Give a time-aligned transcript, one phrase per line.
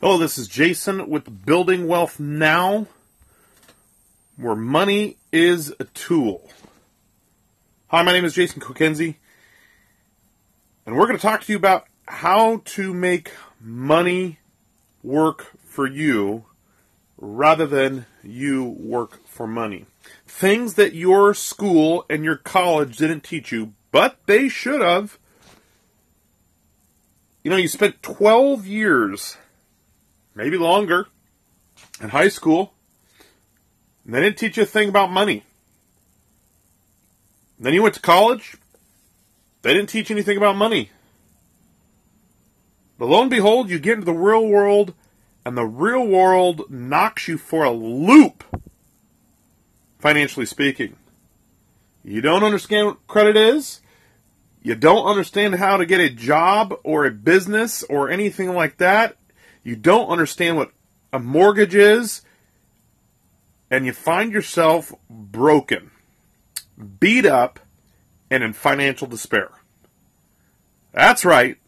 [0.00, 2.86] Hello, this is Jason with Building Wealth Now,
[4.36, 6.48] where money is a tool.
[7.88, 9.16] Hi, my name is Jason Kokenzie,
[10.86, 14.38] and we're going to talk to you about how to make money
[15.02, 16.44] work for you
[17.16, 19.86] rather than you work for money.
[20.28, 25.18] Things that your school and your college didn't teach you, but they should have.
[27.42, 29.36] You know, you spent 12 years
[30.38, 31.08] maybe longer,
[32.00, 32.72] in high school.
[34.04, 35.42] And they didn't teach you a thing about money.
[37.56, 38.56] And then you went to college.
[39.62, 40.90] They didn't teach anything about money.
[42.98, 44.94] But lo and behold, you get into the real world,
[45.44, 48.44] and the real world knocks you for a loop,
[49.98, 50.94] financially speaking.
[52.04, 53.80] You don't understand what credit is.
[54.62, 59.16] You don't understand how to get a job or a business or anything like that
[59.62, 60.72] you don't understand what
[61.12, 62.22] a mortgage is,
[63.70, 65.90] and you find yourself broken,
[67.00, 67.60] beat up,
[68.30, 69.50] and in financial despair.
[70.92, 71.58] That's right.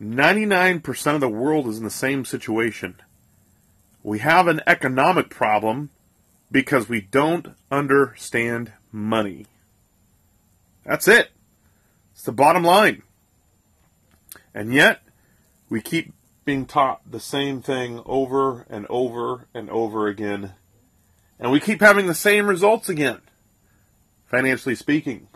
[0.00, 2.96] 99% of the world is in the same situation.
[4.02, 5.90] We have an economic problem
[6.50, 9.46] because we don't understand money.
[10.84, 11.30] That's it.
[12.12, 13.02] It's the bottom line.
[14.54, 15.02] And yet,
[15.68, 16.12] we keep
[16.50, 20.52] being taught the same thing over and over and over again.
[21.38, 23.20] And we keep having the same results again,
[24.26, 25.28] financially speaking.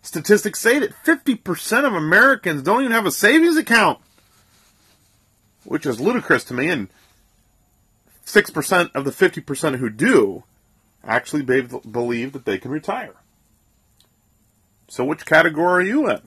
[0.00, 3.98] Statistics say that 50% of Americans don't even have a savings account,
[5.64, 6.70] which is ludicrous to me.
[6.70, 6.88] And
[8.24, 10.44] 6% of the 50% who do
[11.04, 13.16] actually believe that they can retire.
[14.88, 16.22] So, which category are you in?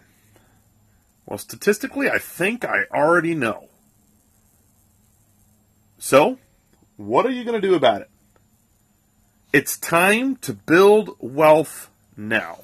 [1.26, 3.70] Well, statistically, I think I already know.
[5.98, 6.38] So,
[6.98, 8.10] what are you going to do about it?
[9.52, 12.60] It's time to build wealth now.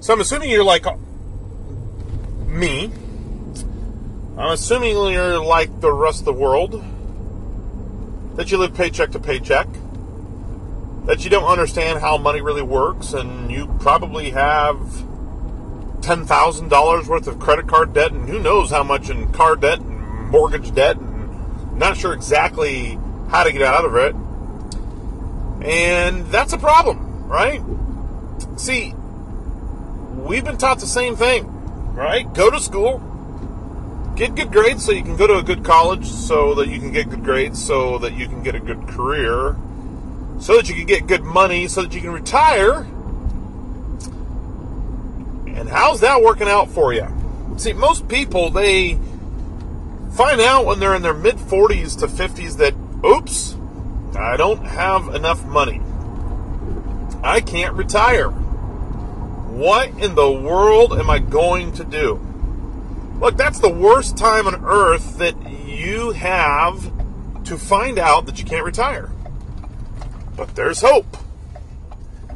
[0.00, 0.96] So, I'm assuming you're like uh,
[2.46, 2.92] me.
[4.36, 6.84] I'm assuming you're like the rest of the world.
[8.36, 9.66] That you live paycheck to paycheck
[11.08, 14.78] that you don't understand how money really works, and you probably have
[16.08, 20.30] $10,000 worth of credit card debt, and who knows how much in car debt and
[20.30, 22.98] mortgage debt, and not sure exactly
[23.28, 24.14] how to get out of it.
[25.62, 27.60] And that's a problem, right?
[28.56, 28.94] See,
[30.16, 31.44] we've been taught the same thing,
[31.94, 32.32] right?
[32.32, 33.02] Go to school,
[34.16, 36.90] get good grades so you can go to a good college, so that you can
[36.90, 39.56] get good grades, so that you can get a good career
[40.40, 42.86] so that you can get good money, so that you can retire.
[45.68, 47.06] How's that working out for you?
[47.56, 48.98] See, most people, they
[50.12, 52.74] find out when they're in their mid 40s to 50s that,
[53.04, 53.56] oops,
[54.16, 55.80] I don't have enough money.
[57.22, 58.30] I can't retire.
[58.30, 62.24] What in the world am I going to do?
[63.20, 65.34] Look, that's the worst time on earth that
[65.66, 66.92] you have
[67.44, 69.10] to find out that you can't retire.
[70.36, 71.16] But there's hope.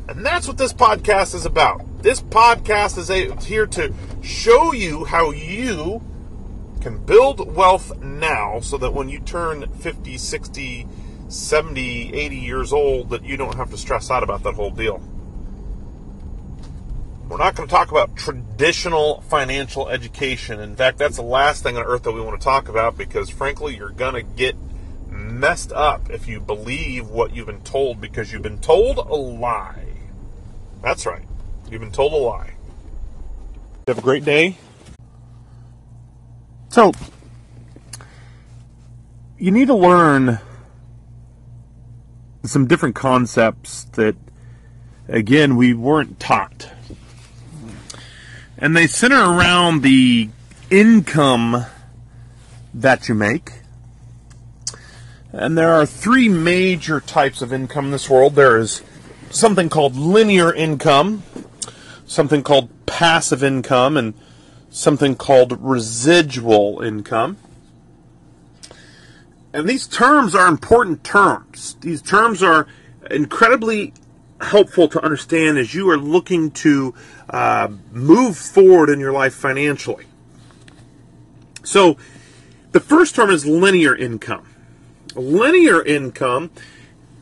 [0.09, 1.82] And that's what this podcast is about.
[2.03, 6.03] This podcast is a, here to show you how you
[6.81, 10.89] can build wealth now so that when you turn 50, 60,
[11.29, 15.01] 70, 80 years old that you don't have to stress out about that whole deal.
[17.29, 20.59] We're not going to talk about traditional financial education.
[20.59, 23.31] In fact, that's the last thing on earth that we want to talk about because
[23.31, 24.57] frankly, you're going to get
[25.09, 29.87] messed up if you believe what you've been told because you've been told a lie.
[30.83, 31.23] That's right.
[31.72, 32.53] You've been told a lie.
[33.88, 34.59] Have a great day.
[36.69, 36.93] So,
[39.38, 40.38] you need to learn
[42.44, 44.16] some different concepts that,
[45.09, 46.71] again, we weren't taught.
[48.59, 50.28] And they center around the
[50.71, 51.65] income
[52.74, 53.63] that you make
[55.33, 58.34] and there are three major types of income in this world.
[58.34, 58.83] There is
[59.30, 61.22] something called linear income,
[62.12, 64.14] something called passive income, and
[64.70, 67.36] something called residual income.
[69.53, 71.76] And these terms are important terms.
[71.80, 72.66] These terms are
[73.10, 73.92] incredibly
[74.41, 76.94] helpful to understand as you are looking to
[77.30, 80.06] uh, move forward in your life financially.
[81.64, 81.97] So,
[82.72, 84.47] the first term is linear income
[85.14, 86.50] linear income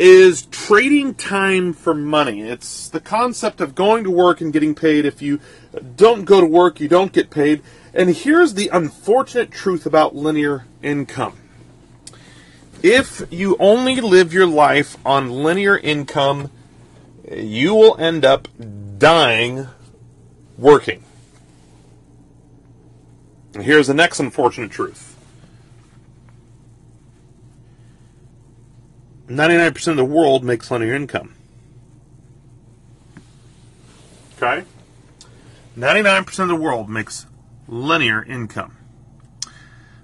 [0.00, 2.40] is trading time for money.
[2.40, 5.04] It's the concept of going to work and getting paid.
[5.04, 5.40] If you
[5.94, 7.62] don't go to work, you don't get paid.
[7.92, 11.36] And here's the unfortunate truth about linear income.
[12.82, 16.50] If you only live your life on linear income,
[17.30, 18.48] you will end up
[18.96, 19.68] dying
[20.56, 21.04] working.
[23.52, 25.09] And here's the next unfortunate truth
[29.30, 31.34] 99% of the world makes linear income.
[34.36, 34.64] Okay?
[35.78, 37.26] 99% of the world makes
[37.68, 38.76] linear income.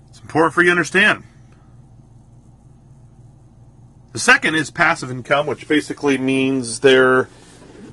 [0.09, 1.25] It's important for you to understand.
[4.13, 7.29] The second is passive income, which basically means there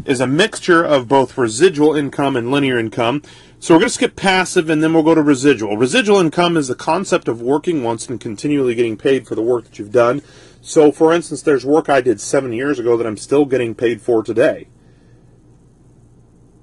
[0.05, 3.23] is a mixture of both residual income and linear income.
[3.59, 5.77] So we're going to skip passive and then we'll go to residual.
[5.77, 9.63] Residual income is the concept of working once and continually getting paid for the work
[9.65, 10.21] that you've done.
[10.65, 14.01] So, for instance, there's work I did seven years ago that I'm still getting paid
[14.01, 14.69] for today.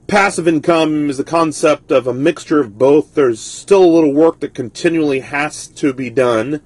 [0.07, 3.15] Passive income is the concept of a mixture of both.
[3.15, 6.63] There's still a little work that continually has to be done,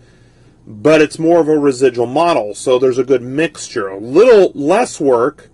[0.65, 2.55] but it's more of a residual model.
[2.55, 3.89] So there's a good mixture.
[3.89, 5.51] A little less work,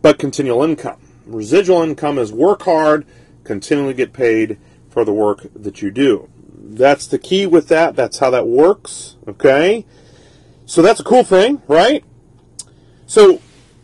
[0.00, 1.02] but continual income.
[1.26, 3.04] Residual income is work hard,
[3.44, 4.58] continually get paid
[4.88, 6.31] for the work that you do
[6.62, 7.96] that's the key with that.
[7.96, 9.16] That's how that works.
[9.26, 9.84] Okay?
[10.66, 12.04] So that's a cool thing, right?
[13.06, 13.40] So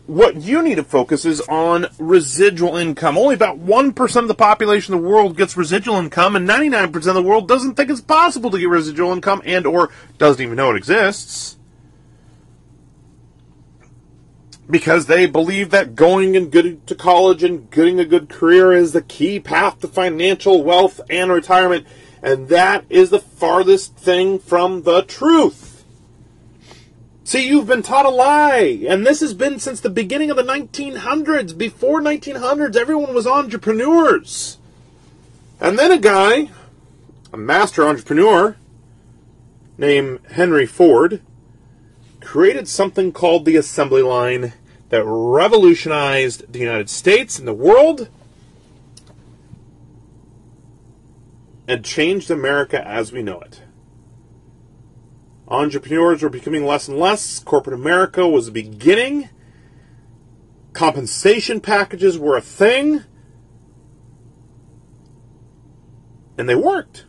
[0.09, 3.15] what you need to focus is on residual income.
[3.15, 7.13] Only about 1% of the population of the world gets residual income and 99% of
[7.13, 10.71] the world doesn't think it's possible to get residual income and or doesn't even know
[10.71, 11.57] it exists.
[14.67, 18.93] Because they believe that going and good to college and getting a good career is
[18.93, 21.85] the key path to financial wealth and retirement.
[22.21, 25.83] And that is the farthest thing from the truth.
[27.23, 28.83] See, you've been taught a lie.
[28.87, 31.57] And this has been since the beginning of the 1900s.
[31.57, 34.57] Before 1900s, everyone was entrepreneurs.
[35.61, 36.49] And then a guy,
[37.31, 38.57] a master entrepreneur,
[39.77, 41.21] named Henry Ford,
[42.19, 44.53] created something called the assembly line
[44.89, 48.09] that revolutionized the United States and the world
[51.69, 53.61] and changed America as we know it.
[55.47, 57.39] Entrepreneurs were becoming less and less.
[57.39, 59.29] Corporate America was beginning.
[60.73, 63.03] Compensation packages were a thing.
[66.37, 67.05] And they worked.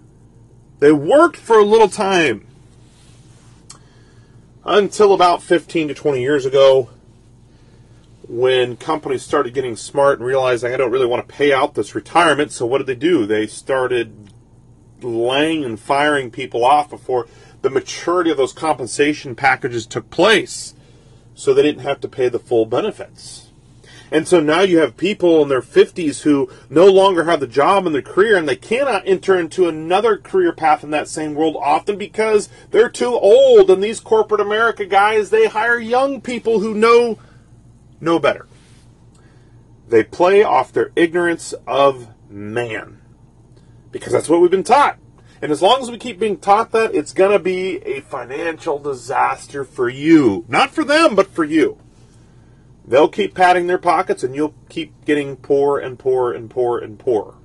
[0.78, 2.46] They worked for a little time.
[4.64, 6.90] Until about 15 to 20 years ago,
[8.28, 11.94] when companies started getting smart and realizing I don't really want to pay out this
[11.94, 13.26] retirement, so what did they do?
[13.26, 14.30] They started
[15.05, 17.26] laying and firing people off before
[17.62, 20.75] the maturity of those compensation packages took place.
[21.35, 23.50] So they didn't have to pay the full benefits.
[24.12, 27.87] And so now you have people in their 50s who no longer have the job
[27.87, 31.56] and the career, and they cannot enter into another career path in that same world
[31.56, 33.70] often because they're too old.
[33.70, 37.19] And these corporate America guys, they hire young people who know
[38.00, 38.47] know better.
[39.88, 43.00] They play off their ignorance of man
[43.90, 44.98] because that's what we've been taught.
[45.42, 48.78] And as long as we keep being taught that, it's going to be a financial
[48.78, 50.44] disaster for you.
[50.48, 51.78] Not for them, but for you.
[52.87, 56.98] They'll keep padding their pockets and you'll keep getting poor and poor and poor and
[56.98, 57.37] poor.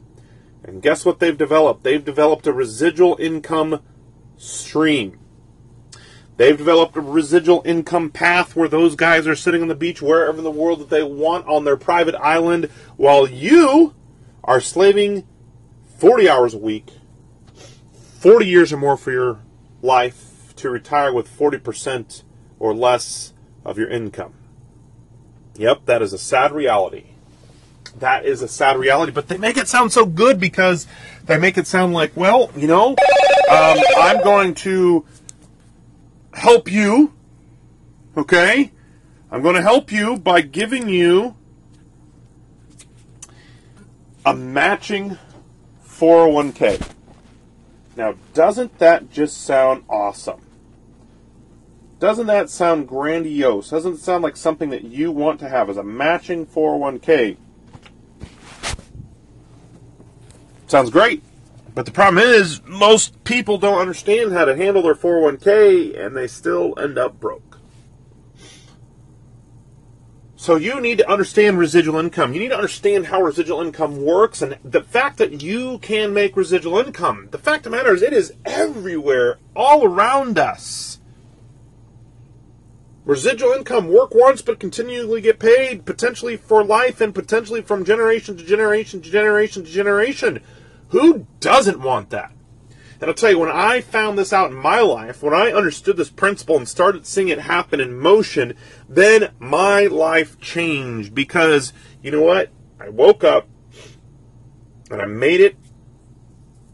[0.63, 1.83] And guess what they've developed?
[1.83, 3.81] They've developed a residual income
[4.35, 5.19] stream.
[6.37, 10.37] They've developed a residual income path where those guys are sitting on the beach wherever
[10.37, 12.66] in the world that they want on their private island
[12.97, 13.94] while you
[14.44, 15.25] are slaving
[15.95, 16.92] 40 hours a week,
[18.19, 19.40] 40 years or more for your
[19.81, 22.23] life to retire with 40%
[22.59, 23.33] or less
[23.64, 24.33] of your income.
[25.56, 27.06] Yep, that is a sad reality.
[27.99, 30.85] That is a sad reality, but they make it sound so good because
[31.25, 32.90] they make it sound like, well, you know,
[33.49, 35.06] um, I'm going to
[36.33, 37.14] help you,
[38.18, 38.71] okay?
[39.31, 41.35] I'm going to help you by giving you
[44.25, 45.18] a matching
[45.99, 46.92] 401k.
[47.95, 50.42] Now, doesn't that just sound awesome?
[51.99, 53.69] Doesn't that sound grandiose?
[53.69, 57.37] Doesn't it sound like something that you want to have as a matching 401k?
[60.68, 61.23] Sounds great.
[61.73, 66.28] But the problem is, most people don't understand how to handle their 401k and they
[66.28, 67.55] still end up broke.
[70.45, 72.35] So you need to understand residual income.
[72.35, 76.37] You need to understand how residual income works and the fact that you can make
[76.37, 77.30] residual income.
[77.31, 80.99] The fact of the matter is it is everywhere, all around us.
[83.06, 88.37] Residual income, work once but continually get paid, potentially for life and potentially from generation
[88.37, 90.44] to generation to generation to generation.
[90.90, 92.31] Who doesn't want that?
[92.99, 95.97] And I'll tell you, when I found this out in my life, when I understood
[95.97, 98.56] this principle and started seeing it happen in motion,
[98.87, 102.52] then my life changed because, you know what?
[102.80, 103.47] I woke up
[104.90, 105.57] and I made it.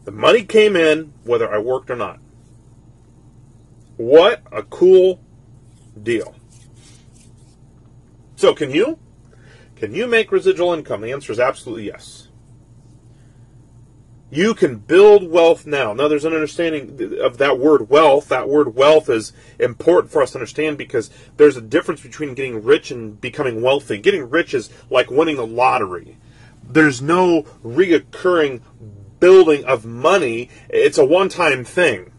[0.04, 2.20] The money came in whether I worked or not.
[3.96, 5.20] What a cool
[6.00, 6.34] deal.
[8.36, 8.98] So, can you?
[9.76, 11.00] Can you make residual income?
[11.00, 12.21] The answer is absolutely yes.
[14.32, 15.92] You can build wealth now.
[15.92, 18.28] Now, there's an understanding of that word wealth.
[18.30, 22.64] That word wealth is important for us to understand because there's a difference between getting
[22.64, 23.98] rich and becoming wealthy.
[23.98, 26.16] Getting rich is like winning the lottery.
[26.66, 28.62] There's no reoccurring
[29.20, 32.10] building of money, it's a one time thing.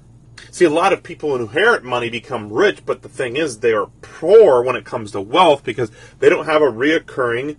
[0.51, 3.73] See, a lot of people who inherit money become rich, but the thing is, they
[3.73, 7.57] are poor when it comes to wealth because they don't have a reoccurring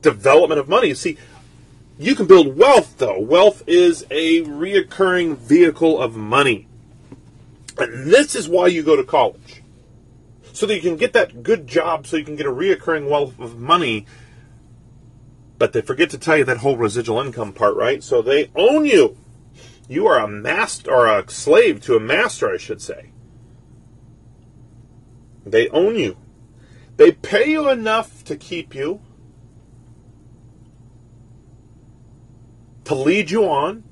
[0.00, 0.94] development of money.
[0.94, 1.18] See,
[1.98, 3.20] you can build wealth, though.
[3.20, 6.66] Wealth is a reoccurring vehicle of money.
[7.78, 9.62] And this is why you go to college.
[10.52, 13.38] So that you can get that good job, so you can get a reoccurring wealth
[13.38, 14.06] of money.
[15.58, 18.02] But they forget to tell you that whole residual income part, right?
[18.02, 19.16] So they own you.
[19.88, 23.10] You are a master, or a slave to a master, I should say.
[25.44, 26.16] They own you.
[26.96, 29.00] They pay you enough to keep you
[32.92, 33.84] to lead you on,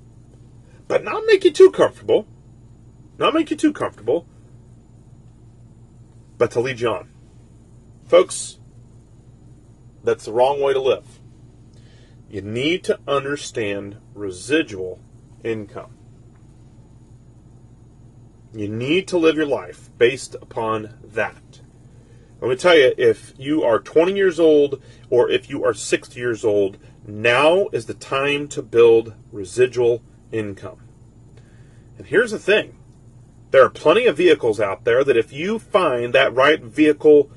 [0.86, 2.26] but not make you too comfortable.
[3.18, 4.26] Not make you too comfortable,
[6.36, 7.10] but to lead you on.
[8.06, 8.58] Folks,
[10.04, 11.20] that's the wrong way to live.
[12.28, 15.00] You need to understand residual
[15.42, 15.96] income.
[18.52, 21.60] You need to live your life based upon that.
[22.40, 26.18] Let me tell you, if you are 20 years old or if you are 60
[26.18, 30.02] years old, now is the time to build residual
[30.32, 30.80] income.
[31.98, 32.76] And here's the thing
[33.50, 37.30] there are plenty of vehicles out there that if you find that right vehicle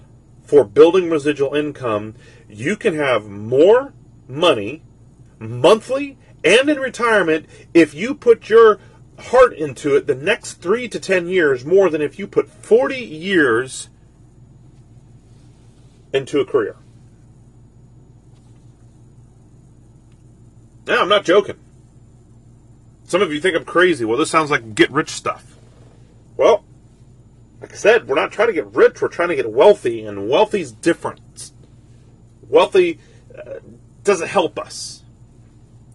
[0.43, 2.15] for building residual income,
[2.47, 3.93] you can have more
[4.27, 4.83] money
[5.39, 8.79] monthly and in retirement if you put your
[9.17, 12.95] heart into it the next three to ten years more than if you put 40
[12.95, 13.89] years
[16.13, 16.75] into a career.
[20.87, 21.57] No, I'm not joking.
[23.05, 24.05] Some of you think I'm crazy.
[24.05, 25.55] Well, this sounds like get rich stuff.
[26.35, 26.63] Well,
[27.61, 30.29] like I said, we're not trying to get rich, we're trying to get wealthy, and
[30.29, 31.51] wealthy's different.
[32.49, 32.99] Wealthy
[33.37, 33.59] uh,
[34.03, 35.03] doesn't help us.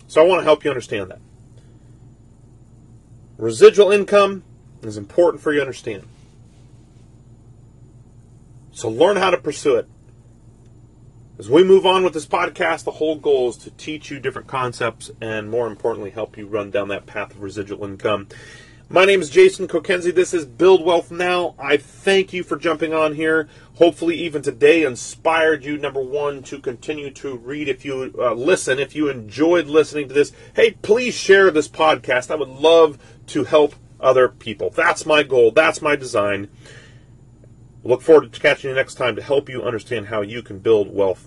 [0.07, 1.21] So I want to help you understand that.
[3.37, 4.43] Residual income
[4.83, 6.05] is important for you to understand.
[8.73, 9.89] So learn how to pursue it.
[11.39, 14.49] As we move on with this podcast, the whole goal is to teach you different
[14.49, 18.27] concepts and, more importantly, help you run down that path of residual income.
[18.89, 20.13] My name is Jason Kokenzie.
[20.13, 21.55] This is Build Wealth Now.
[21.57, 23.49] I thank you for jumping on here.
[23.77, 28.81] Hopefully, even today inspired you, number one, to continue to read if you uh, listen.
[28.81, 32.33] If you enjoyed listening to this, hey, please share this podcast.
[32.33, 34.71] I would love to help other people.
[34.71, 35.53] That's my goal.
[35.53, 36.49] That's my design.
[37.85, 40.93] Look forward to catching you next time to help you understand how you can build
[40.93, 41.27] wealth